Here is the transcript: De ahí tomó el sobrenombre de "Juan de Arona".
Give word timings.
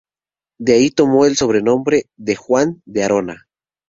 De 0.59 0.73
ahí 0.73 0.89
tomó 0.89 1.25
el 1.27 1.35
sobrenombre 1.37 2.05
de 2.17 2.35
"Juan 2.35 2.81
de 2.85 3.03
Arona". 3.03 3.47